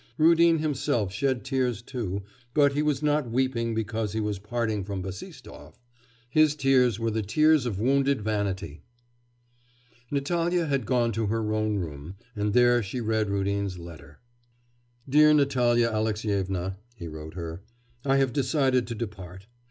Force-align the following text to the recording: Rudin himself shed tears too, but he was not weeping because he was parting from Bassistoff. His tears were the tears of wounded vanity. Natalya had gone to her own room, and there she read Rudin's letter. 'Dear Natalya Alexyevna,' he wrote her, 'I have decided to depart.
Rudin 0.17 0.57
himself 0.57 1.13
shed 1.13 1.43
tears 1.45 1.83
too, 1.83 2.23
but 2.55 2.73
he 2.73 2.81
was 2.81 3.03
not 3.03 3.29
weeping 3.29 3.75
because 3.75 4.13
he 4.13 4.19
was 4.19 4.39
parting 4.39 4.83
from 4.83 5.03
Bassistoff. 5.03 5.79
His 6.27 6.55
tears 6.55 6.99
were 6.99 7.11
the 7.11 7.21
tears 7.21 7.67
of 7.67 7.79
wounded 7.79 8.19
vanity. 8.23 8.81
Natalya 10.09 10.65
had 10.65 10.87
gone 10.87 11.11
to 11.11 11.27
her 11.27 11.53
own 11.53 11.77
room, 11.77 12.15
and 12.35 12.53
there 12.53 12.81
she 12.81 12.99
read 12.99 13.29
Rudin's 13.29 13.77
letter. 13.77 14.17
'Dear 15.07 15.35
Natalya 15.35 15.89
Alexyevna,' 15.91 16.77
he 16.95 17.07
wrote 17.07 17.35
her, 17.35 17.61
'I 18.03 18.17
have 18.17 18.33
decided 18.33 18.87
to 18.87 18.95
depart. 18.95 19.45